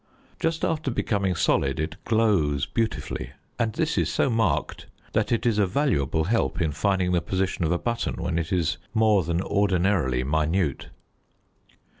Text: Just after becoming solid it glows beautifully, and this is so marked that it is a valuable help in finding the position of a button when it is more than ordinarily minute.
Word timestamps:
Just 0.39 0.65
after 0.65 0.89
becoming 0.89 1.35
solid 1.35 1.79
it 1.79 1.95
glows 2.05 2.65
beautifully, 2.65 3.33
and 3.59 3.73
this 3.73 3.99
is 3.99 4.11
so 4.11 4.31
marked 4.31 4.87
that 5.13 5.31
it 5.31 5.45
is 5.45 5.59
a 5.59 5.67
valuable 5.67 6.23
help 6.23 6.59
in 6.59 6.71
finding 6.71 7.11
the 7.11 7.21
position 7.21 7.63
of 7.65 7.71
a 7.71 7.77
button 7.77 8.15
when 8.15 8.39
it 8.39 8.51
is 8.51 8.77
more 8.95 9.23
than 9.23 9.43
ordinarily 9.43 10.23
minute. 10.23 10.87